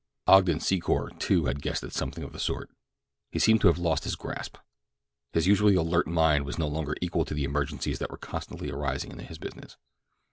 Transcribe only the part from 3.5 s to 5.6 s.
to have lost his grasp. His